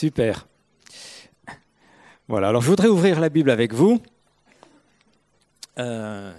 [0.00, 0.46] Super.
[2.26, 4.00] Voilà, alors je voudrais ouvrir la Bible avec vous
[5.78, 6.32] euh,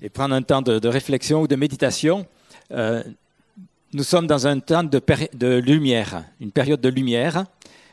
[0.00, 2.26] et prendre un temps de, réflexion ou de méditation.
[2.70, 3.02] Euh,
[3.92, 7.44] nous sommes dans un temps de, lumière, une période de lumière.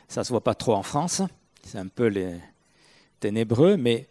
[0.08, 1.20] Ça ne se voit pas trop en France,
[1.62, 2.36] c'est un peu les
[3.20, 4.08] ténébreux, mais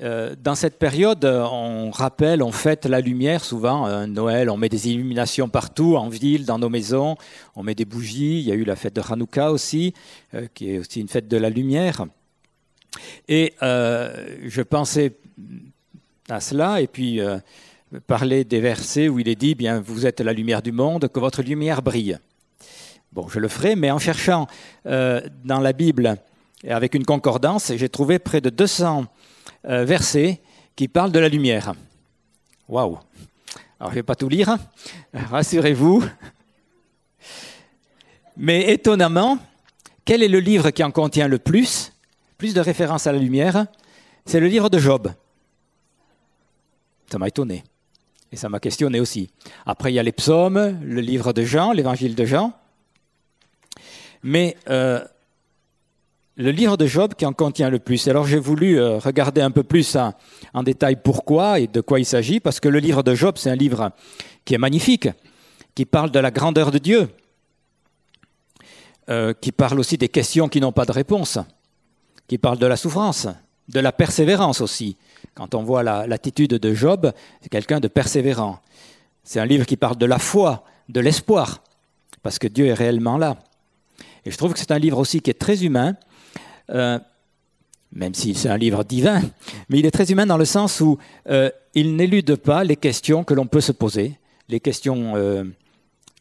[0.00, 3.86] dans cette période, on rappelle, on fête la lumière souvent.
[3.86, 7.16] Euh, Noël, on met des illuminations partout, en ville, dans nos maisons.
[7.54, 8.40] On met des bougies.
[8.40, 9.94] Il y a eu la fête de Hanouka aussi,
[10.34, 12.06] euh, qui est aussi une fête de la lumière.
[13.28, 15.12] Et je pensais
[16.30, 17.20] à cela et puis
[18.06, 21.20] parler des versets où il est dit bien, vous êtes la lumière du monde, que
[21.20, 22.18] votre lumière brille.
[23.12, 24.46] Bon, je le ferai, mais en cherchant
[24.86, 26.16] dans la Bible
[26.68, 29.06] avec une concordance, j'ai trouvé près de 200
[29.66, 30.40] euh, verset
[30.74, 31.74] qui parle de la lumière.
[32.68, 32.98] Waouh
[33.78, 34.58] Alors je ne vais pas tout lire, hein.
[35.14, 36.04] rassurez-vous.
[38.36, 39.38] Mais étonnamment,
[40.04, 41.92] quel est le livre qui en contient le plus,
[42.38, 43.66] plus de références à la lumière?
[44.24, 45.12] C'est le livre de Job.
[47.10, 47.64] Ça m'a étonné.
[48.32, 49.30] Et ça m'a questionné aussi.
[49.64, 52.52] Après, il y a les psaumes, le livre de Jean, l'évangile de Jean.
[54.22, 55.04] Mais euh,
[56.36, 58.06] le livre de Job qui en contient le plus.
[58.08, 62.04] Alors j'ai voulu euh, regarder un peu plus en, détail pourquoi et de quoi il
[62.04, 63.90] s'agit, parce que le livre de Job, c'est un livre
[64.44, 65.08] qui est magnifique,
[65.74, 67.08] qui parle de la grandeur de Dieu,
[69.08, 71.38] euh, qui parle aussi des questions qui n'ont pas de réponse,
[72.28, 73.28] qui parle de la souffrance,
[73.68, 74.96] de la persévérance aussi.
[75.34, 78.60] Quand on voit l'attitude de Job, c'est quelqu'un de persévérant.
[79.24, 81.62] C'est un livre qui parle de la foi, de l'espoir,
[82.22, 83.36] parce que Dieu est réellement là.
[84.24, 85.96] Et je trouve que c'est un livre aussi qui est très humain,
[86.70, 86.98] euh,
[87.92, 89.22] même si c'est un livre divin,
[89.68, 93.24] mais il est très humain dans le sens où euh, il n'élude pas les questions
[93.24, 95.44] que l'on peut se poser, les questions euh,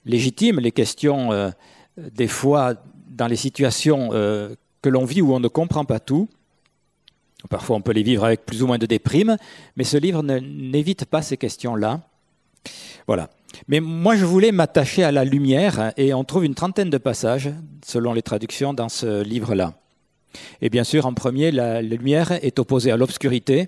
[0.05, 1.51] légitimes, les questions
[1.97, 2.75] des fois
[3.09, 6.27] dans les situations que l'on vit où on ne comprend pas tout.
[7.49, 9.37] Parfois on peut les vivre avec plus ou moins de déprime,
[9.75, 12.01] mais ce livre n'évite pas ces questions-là.
[13.07, 13.29] Voilà.
[13.67, 17.51] Mais moi, je voulais m'attacher à la lumière, et on trouve une trentaine de passages,
[17.85, 19.73] selon les traductions, dans ce livre-là.
[20.61, 23.65] Et bien sûr, en premier, la, lumière est opposée à l'obscurité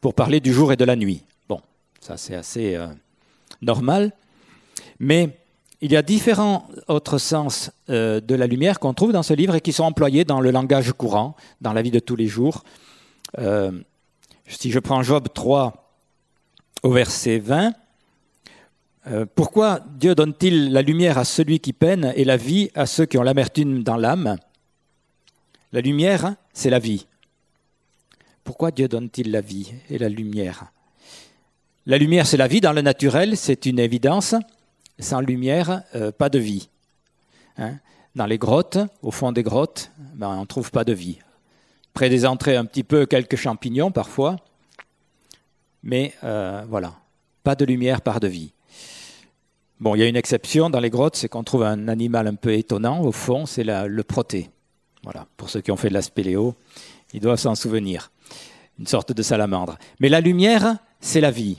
[0.00, 1.24] pour parler du jour et de la nuit.
[1.48, 1.60] Bon,
[2.00, 2.86] ça c'est assez euh,
[3.62, 4.12] normal.
[4.98, 5.38] Mais
[5.80, 9.54] il y a différents autres sens euh, de la lumière qu'on trouve dans ce livre
[9.54, 12.64] et qui sont employés dans le langage courant, dans la vie de tous les jours.
[13.38, 13.72] Euh,
[14.46, 15.92] si je prends Job 3
[16.82, 17.72] au verset 20,
[19.34, 23.16] pourquoi Dieu donne-t-il la lumière à celui qui peine et la vie à ceux qui
[23.16, 24.36] ont l'amertume dans l'âme?
[25.72, 27.06] La lumière, c'est la vie.
[28.42, 30.72] Pourquoi Dieu donne-t-il la vie et la lumière?
[31.86, 34.34] La lumière, c'est la vie dans le naturel, c'est une évidence.
[34.98, 36.68] Sans lumière, euh, pas de vie.
[37.56, 37.76] Hein?
[38.16, 41.18] Dans les grottes, au fond des grottes, ben, on ne trouve pas de vie.
[41.94, 44.36] Près des entrées, un petit peu quelques champignons parfois,
[45.82, 46.94] mais euh, voilà,
[47.44, 48.52] pas de lumière, pas de vie.
[49.78, 52.34] Bon, il y a une exception dans les grottes, c'est qu'on trouve un animal un
[52.34, 54.50] peu étonnant au fond, c'est le proté.
[55.02, 56.54] Voilà, pour ceux qui ont fait de la spéléo,
[57.12, 58.10] ils doivent s'en souvenir.
[58.78, 59.78] Une sorte de salamandre.
[59.98, 61.58] Mais la lumière, c'est la vie.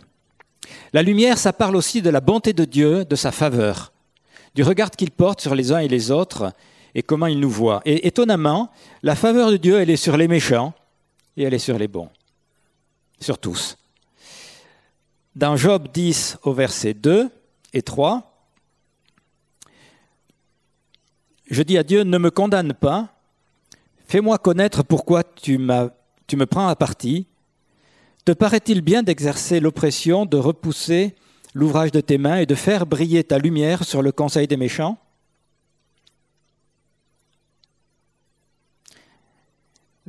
[0.93, 3.91] La lumière, ça parle aussi de la bonté de Dieu, de sa faveur,
[4.55, 6.53] du regard qu'il porte sur les uns et les autres
[6.93, 7.81] et comment il nous voit.
[7.85, 10.73] Et étonnamment, la faveur de Dieu, elle est sur les méchants
[11.37, 12.09] et elle est sur les bons,
[13.19, 13.77] sur tous.
[15.35, 17.29] Dans Job 10 au verset 2
[17.73, 18.27] et 3,
[21.49, 23.09] je dis à Dieu, ne me condamne pas,
[24.11, 27.27] Fais-moi connaître pourquoi tu, me prends à partie.
[28.25, 31.15] Te paraît-il bien d'exercer l'oppression, de repousser
[31.53, 34.97] l'ouvrage de tes mains et de faire briller ta lumière sur le conseil des méchants?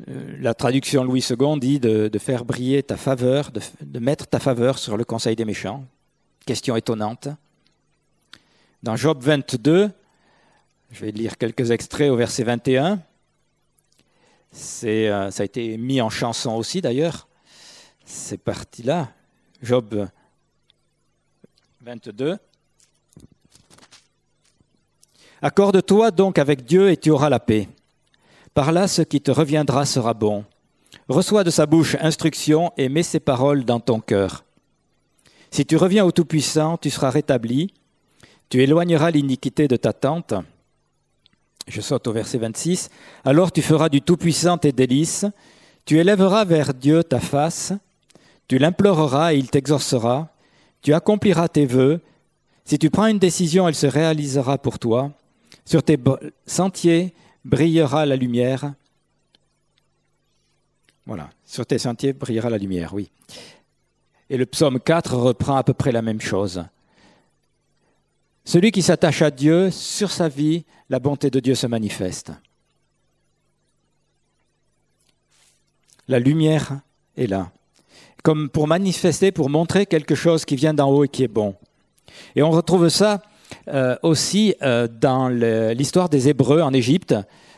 [0.09, 4.41] Euh, La traduction Louis II dit de, faire briller ta faveur, de, de, mettre ta
[4.41, 5.85] faveur sur le conseil des méchants.
[6.45, 7.29] Question étonnante.
[8.83, 9.93] Dans Job 22,
[10.91, 13.01] je vais lire quelques extraits au verset 21.
[14.85, 17.29] Euh, ça a été mis en chanson aussi d'ailleurs.
[18.05, 19.11] C'est parti là.
[19.63, 20.09] Job
[21.81, 22.37] 22.
[25.41, 27.69] Accorde-toi donc avec Dieu et tu auras la paix.
[28.55, 30.45] Par là, ce qui te reviendra sera bon.
[31.09, 34.45] Reçois de sa bouche instruction et mets ses paroles dans ton cœur.
[35.51, 37.73] Si tu reviens au Tout-Puissant, tu seras rétabli.
[38.51, 40.35] Tu éloigneras l'iniquité de ta tente
[41.69, 42.91] je saute au verset 26.
[43.25, 45.27] Alors tu feras du Tout-Puissant tes délices,
[45.85, 47.73] tu élèveras vers Dieu ta face,
[48.49, 50.29] tu l'imploreras et il t'exorcera,
[50.81, 52.01] tu accompliras tes vœux.
[52.65, 55.13] Si tu prends une décision, elle se réalisera pour toi.
[55.65, 55.99] Sur tes
[56.47, 57.15] sentiers
[57.45, 58.75] brillera la lumière.
[61.07, 63.11] Voilà, sur tes sentiers brillera la lumière, oui.
[64.31, 66.65] Et le psaume 4 reprend à peu près la même chose.
[68.45, 72.33] Celui qui s'attache à Dieu, sur sa vie, la bonté de Dieu se manifeste.
[76.09, 76.81] La lumière
[77.17, 77.53] est là,
[78.23, 81.55] comme pour manifester, pour montrer quelque chose qui vient d'en haut et qui est bon.
[82.35, 83.23] Et on retrouve ça
[83.69, 87.15] euh, aussi euh, dans l'histoire des Hébreux en Égypte,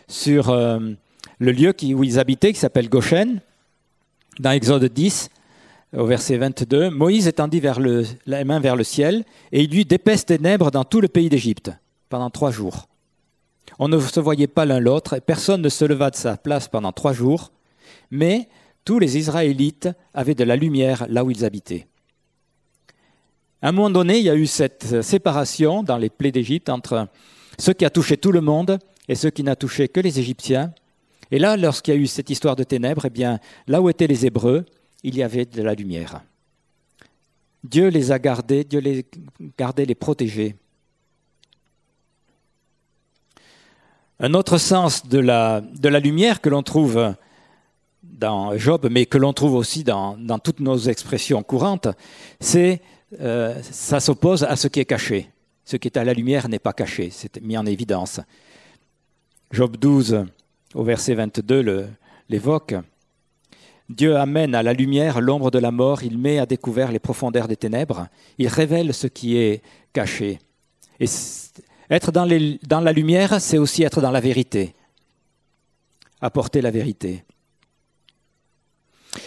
[0.06, 0.78] sur euh,
[1.38, 3.40] le lieu où ils habitaient, qui s'appelle Goshen,
[4.38, 5.30] dans Exode 10,
[5.96, 7.61] au verset 22, Moïse étendit
[8.26, 11.70] la main vers le ciel, et il eut d'épaisses ténèbres dans tout le pays d'Égypte,
[12.08, 12.88] pendant trois jours.
[13.79, 16.69] On ne se voyait pas l'un l'autre, et personne ne se leva de sa place
[16.69, 17.52] pendant trois jours,
[18.11, 18.49] mais
[18.85, 21.87] tous les Israélites avaient de la lumière là où ils habitaient.
[23.62, 27.08] À un moment donné, il y a eu cette séparation dans les plaies d'Égypte entre
[27.58, 30.75] ce qui a touché tout le monde et ce qui n'a touché que les Égyptiens.
[31.31, 34.06] Et là, lorsqu'il y a eu cette histoire de ténèbres, eh bien, là où étaient
[34.06, 34.67] les Hébreux,
[35.04, 36.22] il y avait de la lumière.
[37.62, 39.06] Dieu les a gardés, Dieu les
[39.56, 40.56] gardait, les protégeait.
[44.18, 45.60] Un autre sens de la,
[46.00, 47.14] lumière que l'on trouve
[48.02, 51.88] dans Job, mais que l'on trouve aussi dans, dans, toutes nos expressions courantes,
[52.40, 52.80] c'est
[53.20, 55.30] euh, ça s'oppose à ce qui est caché.
[55.64, 58.20] Ce qui est à la lumière n'est pas caché, c'est mis en évidence.
[59.50, 60.26] Job 12,
[60.74, 61.88] au verset 22,
[62.28, 62.74] l'évoque.
[63.88, 67.48] Dieu amène à la lumière l'ombre de la mort, il met à découvert les profondeurs
[67.48, 68.08] des ténèbres,
[68.38, 70.38] il révèle ce qui est caché.
[71.00, 71.06] Et
[71.90, 72.26] être dans,
[72.66, 74.75] dans la lumière, c'est aussi être dans la vérité,
[76.20, 77.25] apporter la vérité.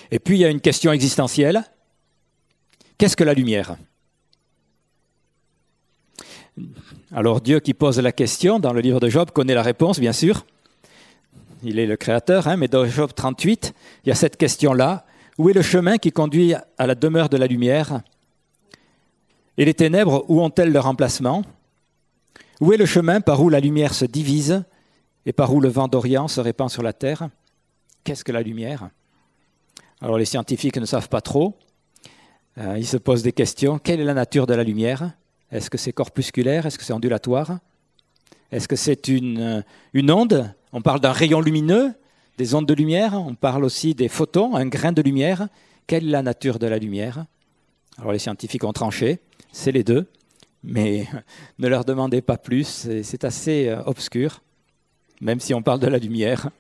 [0.09, 1.63] Et puis il y a une question existentielle.
[2.97, 3.77] Qu'est-ce que la lumière?
[7.11, 10.13] Alors Dieu qui pose la question dans le livre de Job connaît la réponse, bien
[10.13, 10.45] sûr
[11.63, 13.73] il est le créateur, hein, mais dans Job 38,
[14.03, 15.05] il y a cette question-là.
[15.37, 18.01] Où est le chemin qui conduit à la demeure de la lumière?
[19.57, 21.43] Et les ténèbres, où ont-elles leur emplacement?
[22.59, 24.63] Où est le chemin par où la lumière se divise
[25.25, 27.29] et par où le vent d'Orient se répand sur la terre?
[28.03, 28.89] Qu'est-ce que la lumière?
[30.01, 31.57] Alors les scientifiques ne savent pas trop.
[32.57, 33.77] Euh, ils se posent des questions.
[33.77, 35.11] Quelle est la nature de la lumière?
[35.51, 36.65] Est-ce que c'est corpusculaire?
[36.65, 37.59] Est-ce que c'est ondulatoire?
[38.51, 39.61] Est-ce que c'est une, euh,
[39.93, 40.53] une onde?
[40.73, 41.93] On parle d'un rayon lumineux,
[42.37, 45.47] des ondes de lumière, on parle aussi des photons, un grain de lumière.
[45.87, 47.25] Quelle est la nature de la lumière?
[47.97, 49.19] Alors les scientifiques ont tranché,
[49.51, 50.07] c'est les deux,
[50.63, 51.07] mais
[51.59, 54.41] ne leur demandez pas plus, c'est assez euh, obscur,
[55.21, 56.49] même si on parle de la lumière.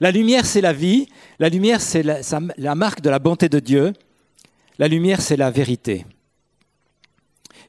[0.00, 1.08] La lumière, c'est la vie,
[1.38, 2.20] la lumière, c'est la,
[2.56, 3.92] la marque de la bonté de Dieu,
[4.78, 6.04] la lumière, c'est la vérité.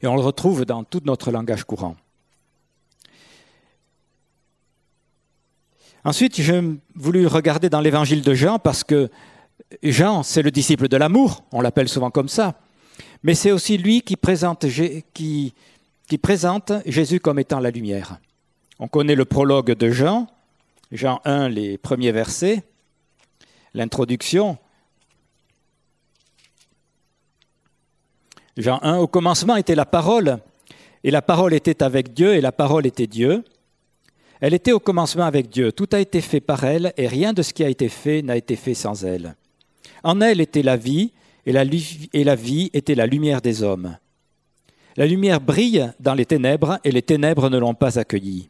[0.02, 1.96] Et on le retrouve dans tout notre langage courant.
[6.06, 6.62] Ensuite, j'ai
[6.94, 9.10] voulu regarder dans l'évangile de Jean parce que
[9.82, 12.60] Jean, c'est le disciple de l'amour, on l'appelle souvent comme ça,
[13.24, 14.68] mais c'est aussi lui qui présente,
[16.86, 18.20] Jésus comme étant la lumière.
[18.78, 20.28] On connaît le prologue de Jean,
[20.92, 22.62] Jean 1, les premiers versets,
[23.74, 24.60] l'introduction.
[28.58, 30.38] Jean 1, au commencement était la parole,
[31.04, 33.44] et la parole était avec Dieu, et la parole était Dieu.
[34.46, 35.72] Elle était au commencement avec Dieu.
[35.72, 38.38] Tout a été fait par elle, et rien de ce qui a été fait n'a
[38.38, 39.34] été fait sans elle.
[40.04, 41.14] En elle était la vie,
[41.48, 41.64] et la,
[42.36, 43.98] vie était la lumière des hommes.
[44.98, 48.50] La lumière brille dans les ténèbres, et les ténèbres ne l'ont pas accueillie.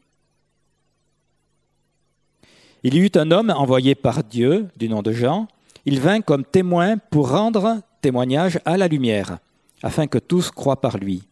[2.84, 5.48] Il y eut un homme envoyé par Dieu, du nom de Jean.
[5.86, 9.38] Il vint comme témoin pour rendre témoignage à la lumière,
[9.82, 11.24] afin que tous croient par lui.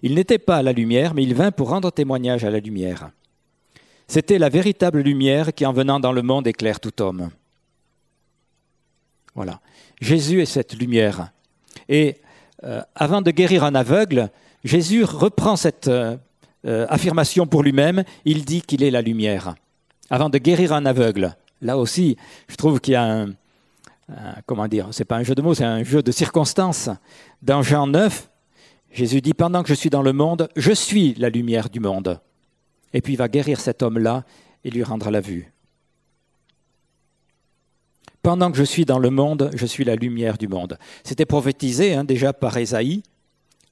[0.00, 3.10] Il n'était pas à la lumière, mais il vint pour rendre témoignage à la lumière.
[4.10, 7.30] C'était la véritable lumière qui, en venant dans le monde, éclaire tout homme.
[9.36, 9.60] Voilà.
[10.00, 11.30] Jésus est cette lumière.
[11.88, 12.16] Et
[12.64, 14.30] euh, avant de guérir un aveugle,
[14.64, 16.16] Jésus reprend cette euh,
[16.66, 18.02] euh, affirmation pour lui-même.
[18.24, 19.54] Il dit qu'il est la lumière.
[20.10, 22.16] Avant de guérir un aveugle, là aussi,
[22.48, 23.28] je trouve qu'il y a un,
[24.44, 26.90] comment dire, c'est pas un jeu de mots, c'est un jeu de circonstances.
[27.42, 28.28] Dans Jean 9,
[28.90, 32.20] Jésus dit Pendant que je suis dans le monde, je suis la lumière du monde
[32.92, 34.24] et puis il va guérir cet homme-là
[34.64, 35.52] et lui rendre la vue.
[38.22, 40.78] Pendant que je suis dans le monde, je suis la lumière du monde.
[41.04, 43.02] C'était prophétisé hein, déjà par Ésaïe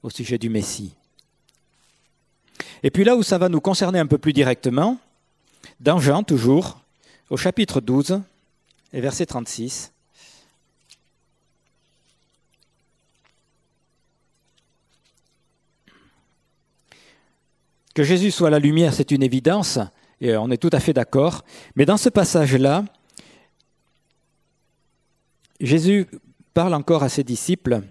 [0.01, 0.95] au sujet du Messie.
[2.81, 4.97] Et puis là où ça va nous concerner un peu plus directement,
[5.79, 6.79] dans Jean toujours,
[7.29, 8.21] au chapitre 12
[8.93, 9.91] et verset 36,
[17.99, 19.77] Que Jésus soit la lumière, c'est une évidence,
[20.21, 21.43] et on est tout à fait d'accord.
[21.75, 22.85] Mais dans ce passage-là,
[25.59, 26.07] Jésus
[26.53, 27.81] parle encore à ses disciples.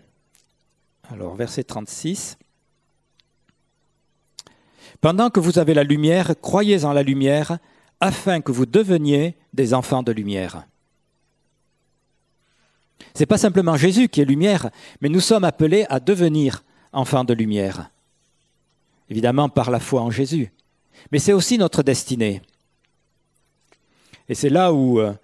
[1.11, 2.38] Alors, verset 36.
[5.03, 7.59] Pendant que vous avez la lumière, croyez en la lumière,
[8.00, 10.65] afin que vous deveniez des enfants de lumière.
[13.12, 14.71] Ce n'est pas simplement Jésus qui est lumière,
[15.03, 17.91] mais nous sommes appelés à devenir enfants de lumière.
[19.11, 20.53] Évidemment par la foi en Jésus.
[21.12, 22.43] Mais c'est aussi notre destinée.
[24.29, 25.15] Et c'est là où euh,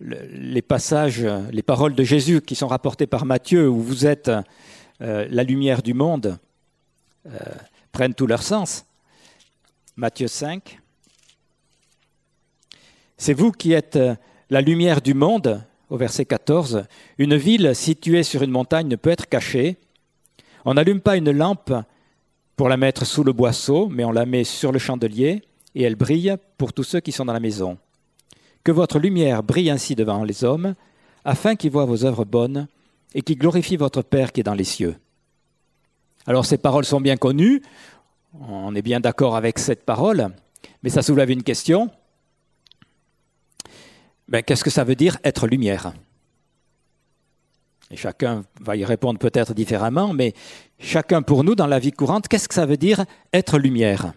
[0.00, 4.30] les passages, les paroles de Jésus qui sont rapportées par Matthieu, où vous êtes
[5.00, 6.38] euh, la lumière du monde,
[7.26, 7.38] euh,
[7.90, 8.84] prennent tout leur sens.
[9.96, 10.80] Matthieu 5.
[13.16, 13.98] C'est vous qui êtes
[14.50, 16.84] la lumière du monde, au verset 14.
[17.18, 19.76] Une ville située sur une montagne ne peut être cachée.
[20.64, 21.72] On n'allume pas une lampe
[22.56, 25.42] pour la mettre sous le boisseau, mais on la met sur le chandelier,
[25.74, 27.78] et elle brille pour tous ceux qui sont dans la maison.
[28.62, 30.74] Que votre lumière brille ainsi devant les hommes,
[31.24, 32.68] afin qu'ils voient vos œuvres bonnes
[33.14, 34.96] et qu'ils glorifient votre Père qui est dans les cieux.
[36.26, 37.62] Alors ces paroles sont bien connues,
[38.40, 40.28] on est bien d'accord avec cette parole,
[40.82, 41.90] mais ça soulève une question.
[44.28, 45.92] Ben, Qu'est-ce que ça veut dire être lumière?
[47.90, 50.32] Et chacun va y répondre peut-être différemment, mais
[50.78, 54.12] chacun pour nous, dans la vie courante, qu'est-ce que ça veut dire être lumière?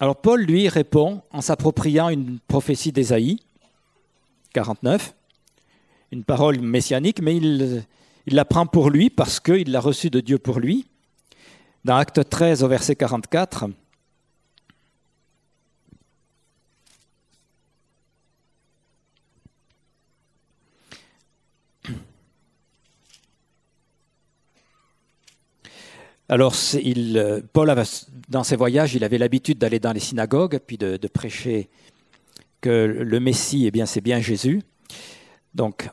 [0.00, 3.38] Alors Paul, lui, répond en s'appropriant une prophétie d'Ésaïe,
[4.52, 5.14] 49,
[6.12, 7.84] une parole messianique, mais il,
[8.26, 10.86] la prend pour lui parce qu'il l'a reçue de Dieu pour lui.
[11.84, 13.66] Dans Acte 13 au verset 44,
[26.28, 27.74] Alors, il, Paul,
[28.30, 31.68] dans ses voyages, il avait l'habitude d'aller dans les synagogues, puis de, prêcher
[32.62, 34.62] que le Messie, eh bien, c'est bien Jésus.
[35.54, 35.88] Donc,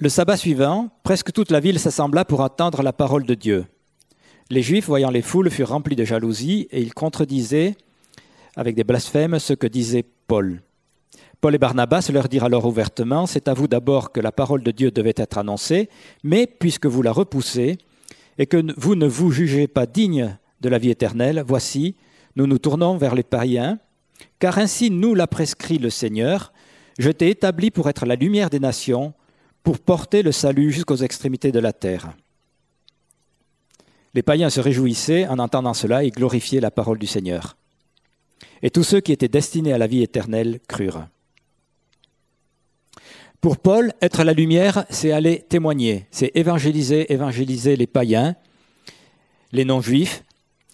[0.00, 3.66] le sabbat suivant, presque toute la ville s'assembla pour attendre la parole de Dieu.
[4.50, 7.76] Les Juifs, voyant les foules, furent remplis de jalousie et ils contredisaient
[8.56, 10.62] avec des blasphèmes ce que disait Paul.
[11.40, 14.72] Paul et Barnabas leur dirent alors ouvertement, C'est à vous d'abord que la parole de
[14.72, 15.88] Dieu devait être annoncée,
[16.24, 17.78] mais puisque vous la repoussez,
[18.38, 21.96] et que vous ne vous jugez pas digne de la vie éternelle, voici,
[22.36, 23.78] nous nous tournons vers les païens,
[24.38, 26.52] car ainsi nous l'a prescrit le Seigneur,
[26.98, 29.12] je t'ai établi pour être la lumière des nations,
[29.62, 32.12] pour porter le salut jusqu'aux extrémités de la terre.
[34.14, 37.56] Les païens se réjouissaient en entendant cela et glorifiaient la parole du Seigneur.
[38.62, 41.06] Et tous ceux qui étaient destinés à la vie éternelle crurent.
[43.40, 48.34] Pour Paul, être la lumière, c'est aller témoigner, c'est évangéliser, évangéliser les païens,
[49.52, 50.24] les non-juifs,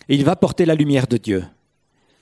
[0.09, 1.45] et il va porter la lumière de Dieu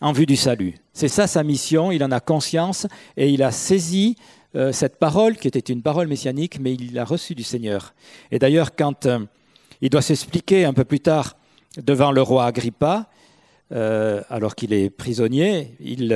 [0.01, 0.75] en vue du salut.
[0.93, 4.17] C'est ça sa mission, il en a conscience et il a saisi
[4.57, 7.95] euh, cette parole qui était une parole messianique, mais il l'a reçue du Seigneur.
[8.33, 9.21] Et d'ailleurs, quand euh,
[9.81, 11.37] il doit s'expliquer un peu plus tard
[11.81, 13.09] devant le roi Agrippa,
[13.71, 16.09] euh, alors qu'il est prisonnier, il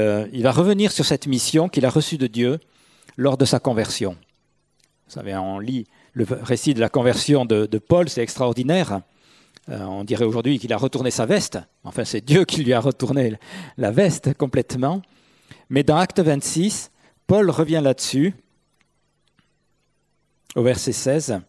[0.43, 2.59] va revenir sur cette mission qu'il a reçue de Dieu
[3.17, 4.17] lors de sa conversion.
[5.07, 9.03] Vous savez, on lit le récit de la conversion de, Paul, c'est extraordinaire.
[9.69, 11.59] Euh, on dirait aujourd'hui qu'il a retourné sa veste.
[11.85, 13.35] Enfin, c'est Dieu qui lui a retourné
[13.77, 15.03] la veste complètement.
[15.69, 16.91] Mais dans Acte 26,
[17.27, 18.35] Paul revient là-dessus,
[20.55, 21.41] au verset 16.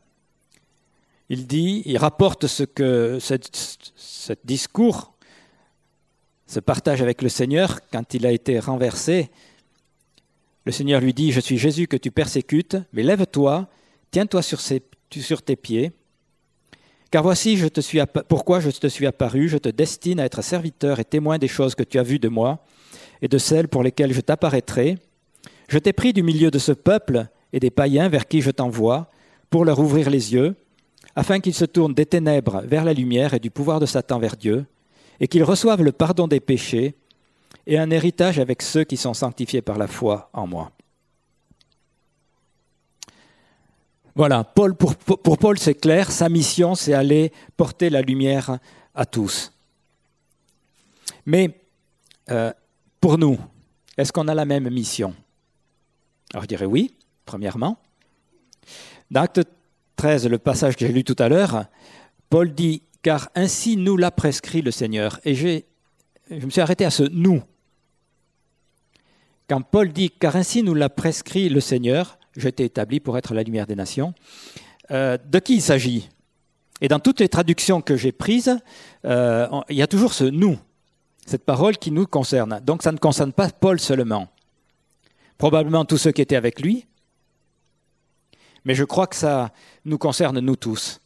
[1.30, 5.14] Il dit, il rapporte ce que ce discours,
[6.46, 9.30] ce partage avec le Seigneur quand il a été renversé
[10.68, 13.70] le Seigneur lui dit, Je suis Jésus que tu persécutes, mais lève-toi,
[14.12, 15.94] tiens-toi sur, tes pieds,
[17.10, 20.44] car voici je te suis pourquoi je te suis apparu, je te destine à être
[20.44, 22.66] serviteur et témoin des choses que tu as vues de moi
[23.22, 24.98] et de celles pour lesquelles je t'apparaîtrai.
[25.70, 29.10] Je t'ai pris du milieu de ce peuple et des païens vers qui je t'envoie,
[29.50, 30.56] pour leur ouvrir les yeux,
[31.16, 34.36] afin qu'ils se tournent des ténèbres vers la lumière et du pouvoir de Satan vers
[34.36, 34.66] Dieu,
[35.22, 36.96] et qu'ils reçoivent le pardon des péchés
[37.68, 40.72] et un héritage avec ceux qui sont sanctifiés par la foi en moi.
[44.16, 44.74] Voilà, pour,
[45.38, 48.58] Paul c'est clair, sa mission c'est aller porter la lumière
[48.96, 49.52] à tous.
[51.26, 51.60] Mais
[52.32, 52.52] euh,
[53.02, 53.38] pour nous,
[53.98, 55.14] est-ce qu'on a la même mission?
[56.34, 56.96] Alors je dirais oui,
[57.26, 57.78] premièrement.
[59.12, 59.42] Dans Acte
[59.98, 61.66] 13, le passage que j'ai lu tout à l'heure,
[62.30, 65.20] Paul dit, car ainsi nous l'a prescrit le Seigneur.
[65.26, 65.62] Et je
[66.30, 67.44] me suis arrêté à ce nous
[69.48, 73.34] quand Paul dit Car ainsi nous l'a prescrit le Seigneur, je t'ai établi pour être
[73.34, 74.14] la lumière des nations,
[74.92, 76.10] euh, de qui il s'agit?
[76.82, 78.60] Et dans toutes les traductions que j'ai prises,
[79.06, 80.58] euh, il y a toujours ce nous,
[81.26, 82.62] cette parole qui nous concerne.
[82.64, 84.28] Donc ça ne concerne pas Paul seulement.
[85.38, 86.86] Probablement tous ceux qui étaient avec lui,
[88.66, 89.52] mais je crois que ça
[89.86, 91.00] nous concerne nous tous.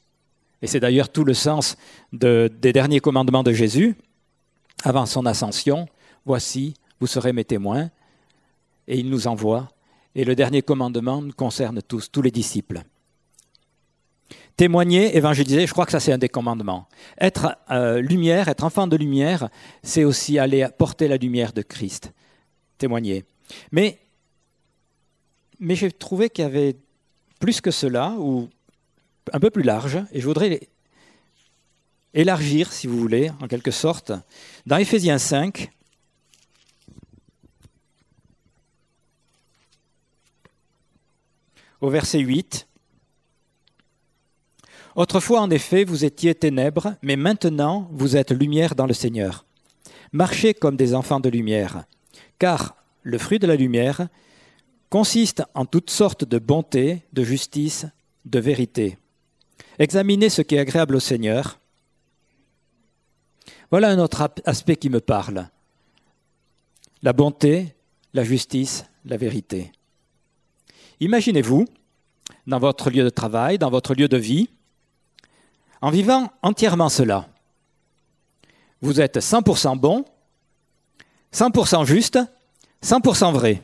[0.61, 1.77] Et c'est d'ailleurs tout le sens
[2.11, 3.95] des derniers commandements de Jésus
[4.83, 5.87] avant son ascension.
[6.25, 7.89] Voici, vous serez mes témoins.
[8.87, 9.69] Et il nous envoie.
[10.15, 12.83] Et le dernier commandement concerne tous, tous les disciples.
[14.57, 16.87] Témoigner, évangéliser, je crois que ça c'est un des commandements.
[17.19, 19.49] Être euh, lumière, être enfant de lumière,
[19.81, 22.11] c'est aussi aller porter la lumière de Christ.
[22.77, 23.25] Témoigner.
[23.71, 23.99] Mais,
[25.59, 26.75] mais j'ai trouvé qu'il y avait
[27.39, 28.49] plus que cela, ou
[29.33, 30.59] un peu plus large, et je voudrais
[32.13, 34.11] élargir, si vous voulez, en quelque sorte.
[34.65, 35.71] Dans Éphésiens 5,
[41.81, 42.67] au verset 8,
[44.95, 49.45] Autrefois, en effet, vous étiez ténèbres, mais maintenant vous êtes lumière dans le Seigneur.
[50.11, 51.85] Marchez comme des enfants de lumière,
[52.39, 54.09] car le fruit de la lumière
[54.89, 57.85] consiste en toutes sortes de bonté, de justice,
[58.25, 58.97] de vérité.
[59.79, 61.59] Examinez ce qui est agréable au Seigneur.
[63.69, 65.47] Voilà un autre aspect qui me parle.
[67.01, 67.73] La bonté,
[68.13, 69.71] la justice, la vérité.
[71.01, 71.65] Imaginez-vous,
[72.45, 74.49] dans votre lieu de travail, dans votre lieu de vie,
[75.81, 77.27] en vivant entièrement cela,
[78.81, 80.05] vous êtes 100% bon,
[81.33, 82.19] 100% juste,
[82.83, 83.63] 100% vrai.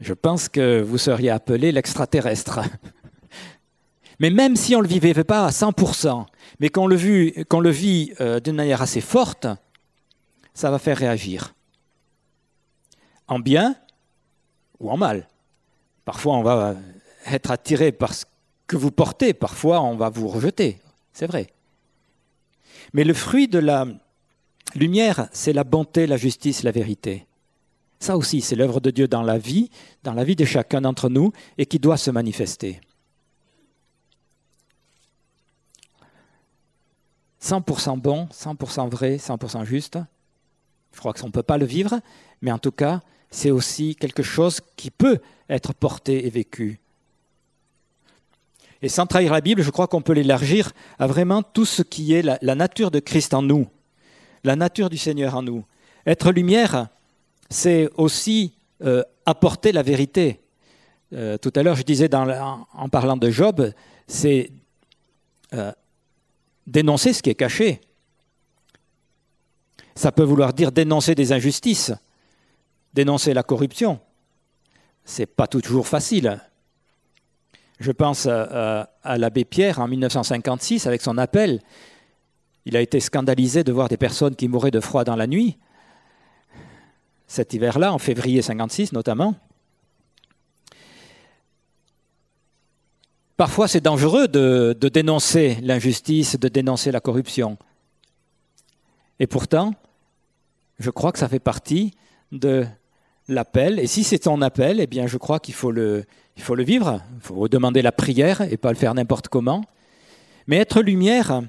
[0.00, 2.60] Je pense que vous seriez appelé l'extraterrestre.
[4.20, 6.26] Mais même si on ne le vivait pas à 100%,
[6.58, 9.46] mais qu'on le, vit euh, d'une manière assez forte,
[10.54, 11.54] ça va faire réagir.
[13.28, 13.76] En bien
[14.80, 15.28] ou en mal.
[16.04, 16.74] Parfois, on va
[17.26, 18.24] être attiré par ce
[18.66, 20.78] que vous portez, parfois on va vous rejeter,
[21.12, 21.48] c'est vrai.
[22.92, 23.86] Mais le fruit de la
[24.74, 27.26] lumière, c'est la bonté, la justice, la vérité.
[28.00, 29.70] Ça aussi, c'est l'œuvre de Dieu dans la vie,
[30.04, 32.80] dans la vie de chacun d'entre nous, et qui doit se manifester.
[37.42, 39.98] 100% bon, 100% vrai, 100% juste.
[40.92, 42.00] Je crois qu'on ne peut pas le vivre,
[42.42, 46.80] mais en tout cas, c'est aussi quelque chose qui peut être porté et vécu
[48.80, 52.12] et sans trahir la Bible, je crois qu'on peut l'élargir à vraiment tout ce qui
[52.14, 53.66] est la, nature de Christ en nous,
[54.44, 55.64] la nature du Seigneur en nous.
[56.06, 56.88] Être lumière,
[57.50, 60.40] c'est aussi euh, apporter la vérité.
[61.12, 63.72] Euh, tout à l'heure, je disais en, parlant de Job,
[64.06, 64.52] c'est
[65.54, 65.72] euh,
[66.66, 67.80] dénoncer ce qui est caché.
[69.96, 71.92] Ça peut vouloir dire dénoncer des injustices,
[72.94, 74.00] dénoncer la corruption.
[75.04, 76.40] C'est pas toujours facile.
[77.80, 81.60] Je pense à, l'abbé Pierre en 1956 avec son appel.
[82.64, 85.58] Il a été scandalisé de voir des personnes qui mouraient de froid dans la nuit.
[87.26, 89.34] Cet hiver-là, en février 56 notamment.
[93.36, 97.56] Parfois, c'est dangereux de dénoncer l'injustice, de dénoncer la corruption.
[99.20, 99.74] Et pourtant,
[100.78, 101.94] je crois que ça fait partie
[102.32, 102.66] de
[103.28, 103.78] l'appel.
[103.78, 106.04] Et si c'est ton appel, eh bien, je crois qu'il faut le,
[106.36, 109.64] vivre, il faut demander la prière et pas le faire n'importe comment.
[110.46, 111.42] Mais être lumière,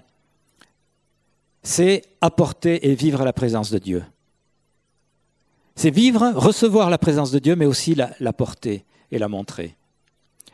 [1.64, 4.04] c'est apporter et vivre la présence de Dieu.
[5.76, 9.78] C'est vivre, recevoir la présence de Dieu, mais aussi la, porter et la montrer.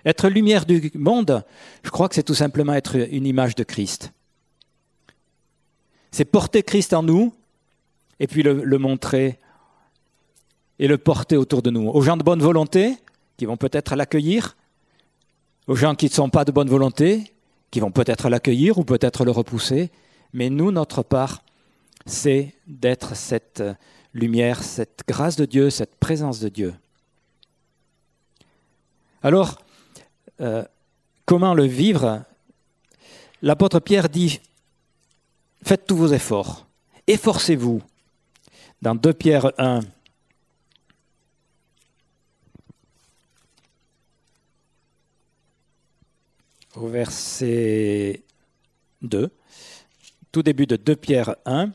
[0.06, 1.44] Être lumière du monde,
[1.82, 4.14] je crois que c'est tout simplement être une image de Christ.
[6.12, 7.34] C'est porter Christ en nous
[8.20, 9.40] et puis le montrer
[10.80, 11.88] et le porter autour de nous.
[11.88, 12.98] Aux gens de bonne volonté,
[13.38, 14.56] qui vont peut-être l'accueillir,
[15.68, 17.34] aux gens qui ne sont pas de bonne volonté,
[17.72, 19.92] qui vont peut-être l'accueillir ou peut-être le repousser.
[20.34, 21.44] Mais nous, notre part,
[22.06, 23.64] c'est d'être cette
[24.14, 26.74] lumière, cette grâce de Dieu, cette présence de Dieu.
[29.24, 29.58] Alors,
[30.42, 30.64] euh,
[31.26, 32.24] comment le vivre?
[33.42, 34.40] L'apôtre Pierre dit,
[35.64, 36.68] faites tous vos efforts,
[37.08, 37.82] efforcez-vous.
[38.82, 39.82] Dans 2 Pierre 1,
[46.78, 48.24] au verset
[49.02, 49.30] 2,
[50.32, 51.72] tout début de 2 Pierre 1.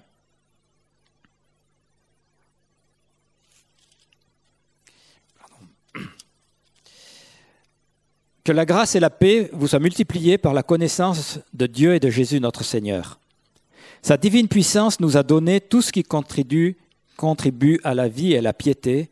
[8.43, 12.01] Que la grâce et la paix vous soient multipliées par la connaissance de Dieu et
[12.01, 13.21] de Jésus notre Seigneur.
[14.03, 16.79] Sa divine puissance nous a donné tout ce qui contribue,
[17.17, 19.11] contribue à la vie et à la piété,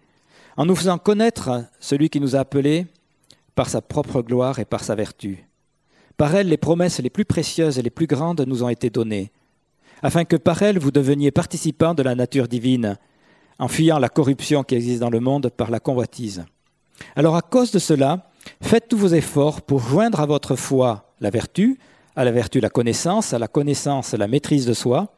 [0.56, 2.86] en nous faisant connaître celui qui nous a appelés
[3.54, 5.47] par sa propre gloire et par sa vertu.
[6.18, 9.30] Par elle, les promesses les plus précieuses et les plus grandes nous ont été données,
[10.02, 12.98] afin que par elle vous deveniez participants de la nature divine,
[13.58, 16.44] en fuyant la corruption qui existe dans le monde par la convoitise.
[17.16, 21.30] Alors à cause de cela, faites tous vos efforts pour joindre à votre foi la
[21.30, 21.78] vertu,
[22.16, 25.14] à la vertu la connaissance, à la connaissance la maîtrise de soi,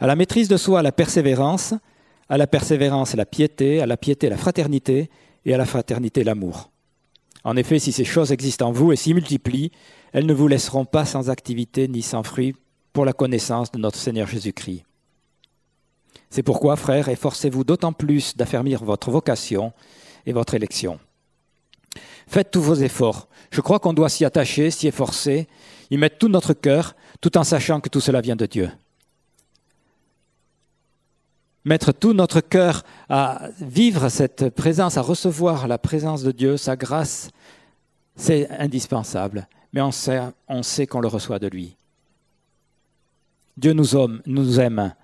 [0.00, 1.74] à la maîtrise de soi la persévérance,
[2.28, 5.10] à la persévérance la piété, à la piété la fraternité,
[5.44, 6.70] et à la fraternité l'amour.
[7.44, 9.72] En effet, si ces choses existent en vous et s'y multiplient,
[10.12, 12.54] elles ne vous laisseront pas sans activité ni sans fruit
[12.92, 14.84] pour la connaissance de notre Seigneur Jésus-Christ.
[16.30, 19.72] C'est pourquoi, frères, efforcez-vous d'autant plus d'affermir votre vocation
[20.24, 20.98] et votre élection.
[22.26, 23.28] Faites tous vos efforts.
[23.50, 25.48] Je crois qu'on doit s'y attacher, s'y efforcer,
[25.90, 28.70] y mettre tout notre cœur, tout en sachant que tout cela vient de Dieu.
[31.64, 36.76] Mettre tout notre cœur à vivre cette présence, à recevoir la présence de Dieu, sa
[36.76, 37.30] grâce,
[38.16, 39.46] c'est indispensable.
[39.72, 41.76] Mais on sait, on sait qu'on le reçoit de lui.
[43.56, 44.94] Dieu nous aime, nous aime.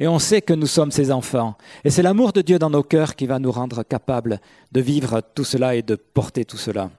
[0.00, 1.56] Et on sait que nous sommes ses enfants.
[1.84, 4.40] Et c'est l'amour de Dieu dans nos cœurs qui va nous rendre capables
[4.72, 6.90] de vivre tout cela et de porter tout cela.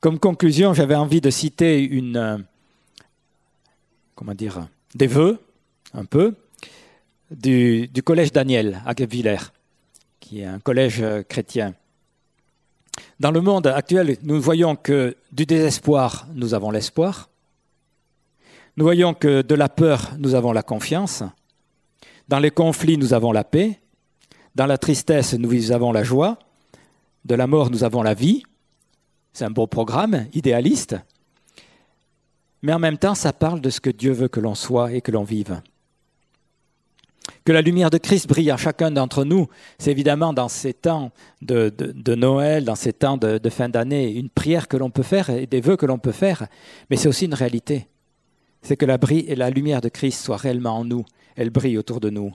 [0.00, 2.44] Comme conclusion, j'avais envie de citer une,
[4.14, 5.38] comment dire, des vœux,
[5.92, 6.34] un peu,
[7.30, 9.38] du, collège Daniel à Guebwiller,
[10.20, 11.74] qui est un collège chrétien.
[13.20, 17.28] Dans le monde actuel, nous voyons que du désespoir, nous avons l'espoir.
[18.76, 21.22] Nous voyons que de la peur, nous avons la confiance.
[22.28, 23.80] Dans les conflits, nous avons la paix.
[24.54, 26.38] Dans la tristesse, nous avons la joie.
[27.24, 28.42] De la mort, nous avons la vie.
[29.32, 30.96] C'est un beau programme, idéaliste.
[32.62, 35.00] Mais en même temps, ça parle de ce que Dieu veut que l'on soit et
[35.00, 35.60] que l'on vive.
[37.44, 41.10] Que la lumière de Christ brille en chacun d'entre nous, c'est évidemment dans ces temps
[41.42, 45.30] de, Noël, dans ces temps de, de fin d'année, une prière que l'on peut faire
[45.30, 46.46] et des vœux que l'on peut faire,
[46.90, 47.88] mais c'est aussi une réalité.
[48.62, 48.98] C'est que la,
[49.36, 51.04] la lumière de Christ soit réellement en nous,
[51.36, 52.34] elle brille autour de nous.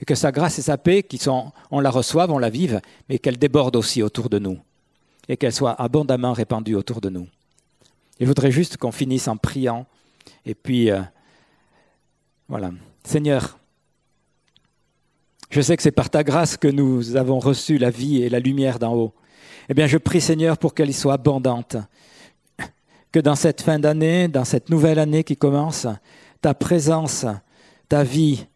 [0.00, 2.80] Et que sa grâce et sa paix, qui sont, on la reçoive, on la vive,
[3.08, 4.58] mais qu'elle déborde aussi autour de nous.
[5.28, 7.28] Et qu'elle soit abondamment répandue autour de nous.
[8.18, 9.86] Et je voudrais juste qu'on finisse en priant.
[10.44, 11.00] Et puis, euh,
[12.48, 12.72] voilà.
[13.04, 13.58] Seigneur,
[15.52, 18.40] je sais que c'est par ta grâce que nous avons reçu la vie et la
[18.40, 19.12] lumière d'en haut.
[19.68, 21.76] Eh bien, je prie Seigneur pour qu'elle y soit abondante.
[23.12, 25.86] Que dans cette fin d'année, dans cette nouvelle année qui commence,
[26.40, 27.26] ta présence,
[27.86, 28.46] ta vie,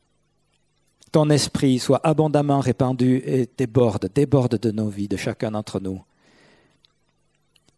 [1.12, 6.00] ton esprit soit abondamment répandu et déborde, déborde de nos vies, de chacun d'entre nous.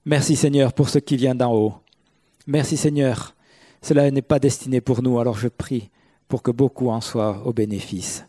[0.04, 1.74] Merci Seigneur pour ce qui vient d'en haut.
[2.46, 3.34] Merci Seigneur.
[3.82, 5.90] Cela n'est pas destiné pour nous, alors je prie
[6.28, 8.24] pour que beaucoup en soient au bénéfice.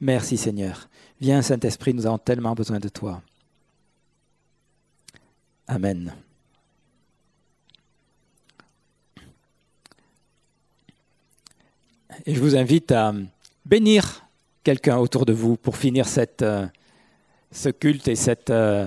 [0.00, 0.88] Merci Seigneur.
[1.20, 3.20] Viens Saint-Esprit, nous avons tellement besoin de toi.
[5.66, 6.14] Amen.
[12.26, 13.12] Et je vous invite à
[13.64, 14.24] bénir
[14.62, 16.06] quelqu'un autour de vous pour finir
[16.42, 16.66] euh,
[17.50, 18.86] ce culte et cette, euh,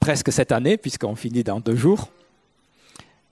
[0.00, 2.10] presque cette année, puisqu'on finit dans deux jours,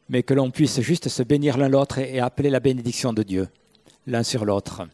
[0.09, 3.49] mais que l'on puisse juste se bénir l'un l'autre et appeler la bénédiction de Dieu
[4.07, 4.87] l'un sur l'autre.